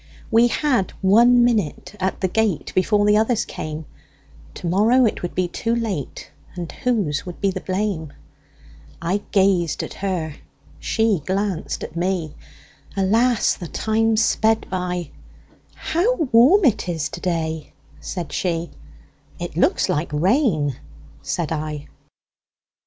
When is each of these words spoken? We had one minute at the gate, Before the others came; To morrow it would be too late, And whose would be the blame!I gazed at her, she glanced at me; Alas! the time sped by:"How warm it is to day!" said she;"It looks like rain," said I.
We 0.31 0.47
had 0.47 0.93
one 1.01 1.43
minute 1.43 1.93
at 1.99 2.21
the 2.21 2.27
gate, 2.27 2.71
Before 2.73 3.05
the 3.05 3.17
others 3.17 3.45
came; 3.45 3.85
To 4.55 4.65
morrow 4.65 5.05
it 5.05 5.21
would 5.21 5.35
be 5.35 5.47
too 5.47 5.75
late, 5.75 6.31
And 6.55 6.71
whose 6.71 7.23
would 7.27 7.39
be 7.39 7.51
the 7.51 7.61
blame!I 7.61 9.21
gazed 9.31 9.83
at 9.83 9.93
her, 9.93 10.37
she 10.79 11.21
glanced 11.27 11.83
at 11.83 11.95
me; 11.95 12.33
Alas! 12.97 13.53
the 13.53 13.67
time 13.67 14.17
sped 14.17 14.65
by:"How 14.71 16.15
warm 16.15 16.65
it 16.65 16.89
is 16.89 17.07
to 17.09 17.21
day!" 17.21 17.71
said 17.99 18.31
she;"It 18.33 19.55
looks 19.55 19.87
like 19.87 20.11
rain," 20.11 20.77
said 21.21 21.51
I. 21.51 21.87